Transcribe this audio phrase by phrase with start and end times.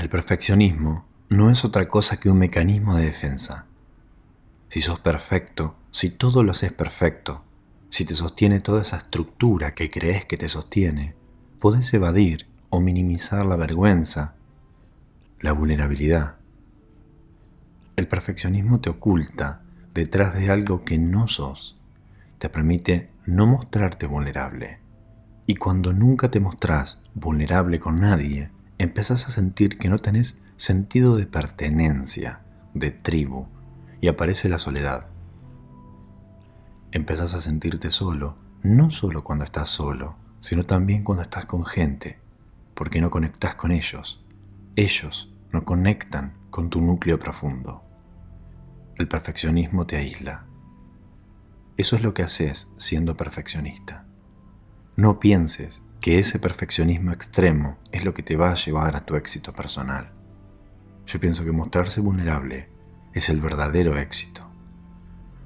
[0.00, 3.66] El perfeccionismo no es otra cosa que un mecanismo de defensa.
[4.68, 7.44] Si sos perfecto, si todo lo haces perfecto,
[7.90, 11.16] si te sostiene toda esa estructura que crees que te sostiene,
[11.58, 14.36] podés evadir o minimizar la vergüenza,
[15.38, 16.36] la vulnerabilidad.
[17.96, 19.60] El perfeccionismo te oculta
[19.92, 21.78] detrás de algo que no sos.
[22.38, 24.78] Te permite no mostrarte vulnerable.
[25.44, 28.50] Y cuando nunca te mostrás vulnerable con nadie,
[28.82, 32.40] empezás a sentir que no tenés sentido de pertenencia,
[32.72, 33.46] de tribu,
[34.00, 35.08] y aparece la soledad.
[36.90, 42.20] Empezás a sentirte solo, no solo cuando estás solo, sino también cuando estás con gente,
[42.72, 44.24] porque no conectás con ellos.
[44.76, 47.84] Ellos no conectan con tu núcleo profundo.
[48.96, 50.46] El perfeccionismo te aísla.
[51.76, 54.06] Eso es lo que haces siendo perfeccionista.
[54.96, 59.16] No pienses que ese perfeccionismo extremo es lo que te va a llevar a tu
[59.16, 60.10] éxito personal.
[61.06, 62.68] Yo pienso que mostrarse vulnerable
[63.12, 64.48] es el verdadero éxito.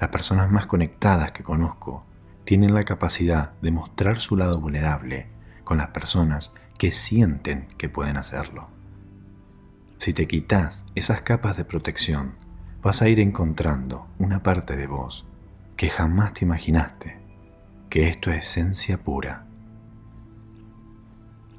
[0.00, 2.06] Las personas más conectadas que conozco
[2.44, 5.26] tienen la capacidad de mostrar su lado vulnerable
[5.64, 8.68] con las personas que sienten que pueden hacerlo.
[9.98, 12.36] Si te quitas esas capas de protección,
[12.82, 15.26] vas a ir encontrando una parte de vos
[15.76, 17.18] que jamás te imaginaste,
[17.90, 19.47] que es tu esencia pura.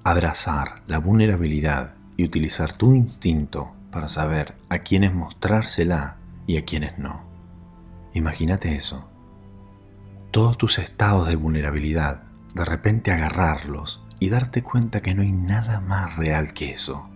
[0.04, 6.98] Abrazar la vulnerabilidad y utilizar tu instinto para saber a quiénes mostrársela y a quiénes
[6.98, 7.24] no.
[8.14, 9.10] Imagínate eso
[10.32, 15.80] todos tus estados de vulnerabilidad, de repente agarrarlos y darte cuenta que no hay nada
[15.80, 17.10] más real que eso.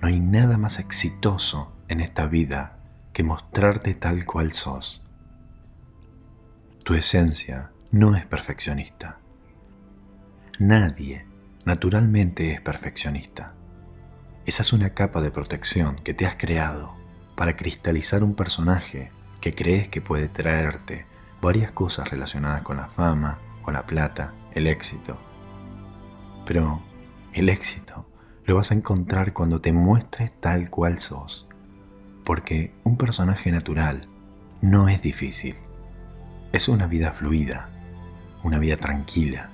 [0.00, 2.78] No hay nada más exitoso en esta vida
[3.12, 5.02] que mostrarte tal cual sos.
[6.84, 9.18] Tu esencia no es perfeccionista.
[10.58, 11.26] Nadie
[11.64, 13.54] naturalmente es perfeccionista.
[14.46, 16.94] Esa es una capa de protección que te has creado
[17.36, 19.10] para cristalizar un personaje
[19.40, 21.06] que crees que puede traerte
[21.40, 25.18] varias cosas relacionadas con la fama, con la plata, el éxito.
[26.46, 26.82] Pero
[27.32, 28.06] el éxito
[28.44, 31.48] lo vas a encontrar cuando te muestres tal cual sos,
[32.24, 34.08] porque un personaje natural
[34.60, 35.56] no es difícil.
[36.52, 37.68] Es una vida fluida,
[38.42, 39.49] una vida tranquila,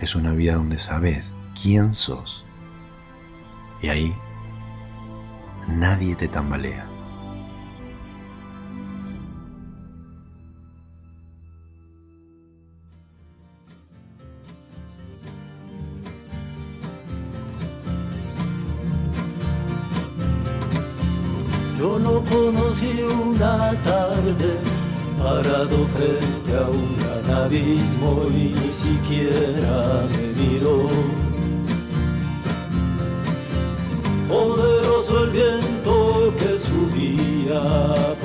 [0.00, 2.44] es una vida donde sabes quién sos.
[3.82, 4.14] Y ahí
[5.68, 6.86] nadie te tambalea.
[21.78, 24.69] Yo no conocí una tarde
[25.22, 30.88] parado frente a un gran abismo y ni siquiera me miró.
[34.28, 37.62] Poderoso el viento que subía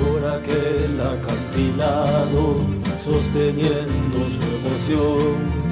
[0.00, 2.44] por aquel acantilado,
[3.04, 5.66] sosteniendo su emoción.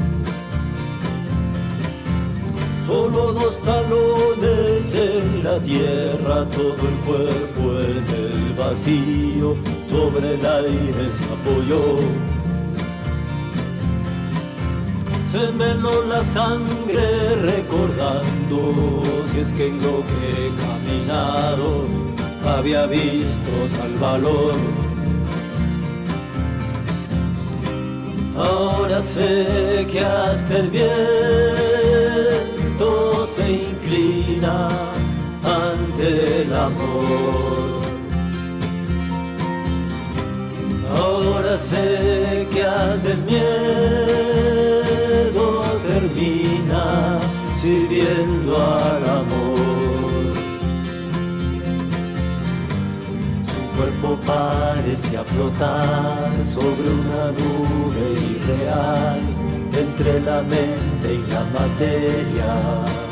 [2.87, 4.04] Solo dos talones en
[5.45, 9.55] la tierra, todo el cuerpo en el vacío,
[9.91, 11.99] sobre el aire se apoyó.
[15.31, 15.75] Se me
[16.09, 21.85] la sangre recordando si es que en lo que he caminado
[22.57, 24.55] había visto tal valor.
[28.37, 31.24] Ahora sé que hasta el viento
[40.97, 43.45] Ahora sé que hasta el miedo
[45.87, 47.21] termina
[47.61, 50.35] sirviendo al amor.
[53.51, 59.21] Su cuerpo parece flotar sobre una nube irreal
[59.77, 63.04] entre la mente y la materia.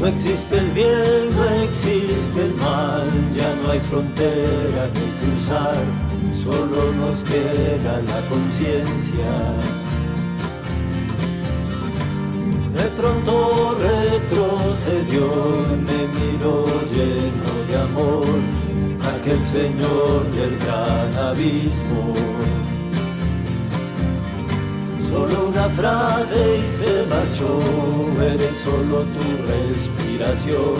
[0.00, 3.06] No existe el bien, no existe el mal,
[3.36, 5.76] ya no hay frontera que cruzar,
[6.42, 9.30] solo nos queda la conciencia.
[12.74, 15.26] De pronto retrocedió
[15.86, 16.64] me miró
[16.94, 18.24] lleno de amor,
[19.16, 22.14] aquel señor del gran abismo.
[25.10, 27.60] Solo una frase y se marchó,
[28.22, 30.76] eres solo tu respiración,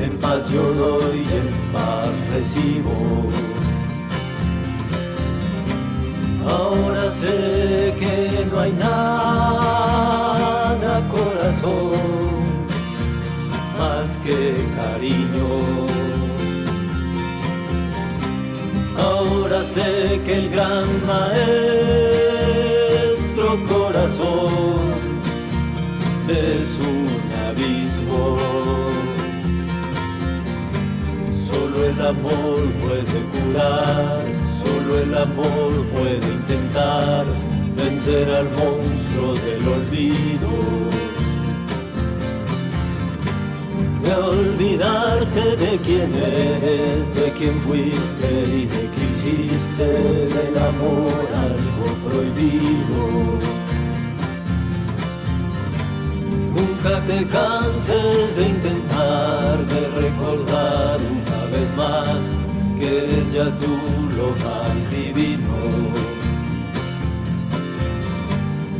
[0.00, 2.96] en paz yo doy, en paz recibo.
[6.48, 8.92] Ahora sé que no hay nada,
[11.10, 12.16] corazón,
[14.24, 14.40] que
[14.76, 15.48] cariño.
[18.98, 22.05] Ahora sé que el gran maestro
[24.06, 24.76] corazón
[26.28, 27.08] es un
[27.48, 28.38] abismo.
[31.50, 34.22] Solo el amor puede curar,
[34.64, 37.24] solo el amor puede intentar
[37.76, 40.96] vencer al monstruo del olvido.
[44.04, 51.86] de olvidarte de quién eres, de quién fuiste y de qué hiciste del amor algo
[52.08, 53.65] prohibido.
[57.04, 62.18] Te canses de intentar, de recordar una vez más
[62.80, 63.78] que eres ya tú
[64.16, 65.54] lo más divino.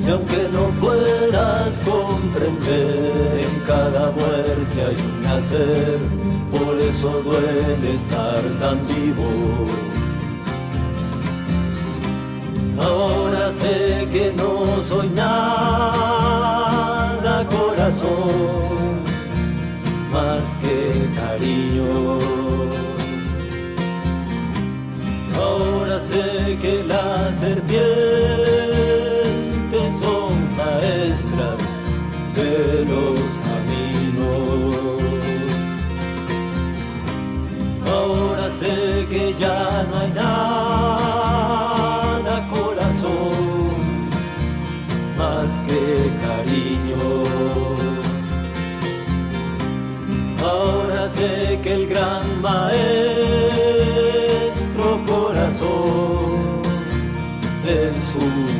[0.04, 5.98] Y aunque no puedas comprender, en cada muerte hay un nacer,
[6.50, 9.66] por eso duele estar tan vivo.
[12.82, 15.95] Ahora sé que no soy nada,
[32.34, 34.96] de los caminos.
[37.86, 40.34] Ahora sé que ya no hay nada,
[42.48, 44.10] corazón,
[45.16, 47.04] más que cariño.
[50.44, 52.76] Ahora sé que el gran maestro
[55.06, 56.62] corazón
[57.64, 58.55] es un.